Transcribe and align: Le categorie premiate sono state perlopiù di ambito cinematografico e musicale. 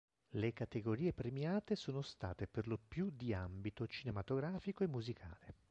Le 0.31 0.51
categorie 0.51 1.13
premiate 1.13 1.75
sono 1.75 2.01
state 2.01 2.47
perlopiù 2.47 3.11
di 3.11 3.35
ambito 3.35 3.85
cinematografico 3.85 4.83
e 4.83 4.87
musicale. 4.87 5.55